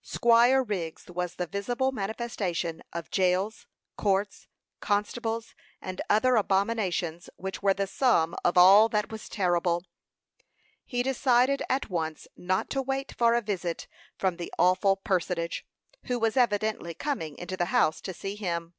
Squire 0.00 0.62
Wriggs 0.62 1.08
was 1.10 1.34
the 1.34 1.46
visible 1.46 1.92
manifestation 1.92 2.82
of 2.94 3.10
jails, 3.10 3.66
courts, 3.98 4.46
constables, 4.80 5.54
and 5.78 6.00
other 6.08 6.36
abominations, 6.36 7.28
which 7.36 7.62
were 7.62 7.74
the 7.74 7.86
sum 7.86 8.34
of 8.46 8.56
all 8.56 8.88
that 8.88 9.12
was 9.12 9.28
terrible. 9.28 9.84
He 10.86 11.02
decided 11.02 11.62
at 11.68 11.90
once 11.90 12.26
not 12.34 12.70
to 12.70 12.80
wait 12.80 13.12
for 13.18 13.34
a 13.34 13.42
visit 13.42 13.86
from 14.16 14.38
the 14.38 14.50
awful 14.58 14.96
personage, 14.96 15.66
who 16.04 16.18
was 16.18 16.34
evidently 16.38 16.94
coming 16.94 17.36
into 17.36 17.54
the 17.58 17.66
house 17.66 18.00
to 18.00 18.14
see 18.14 18.36
him. 18.36 18.72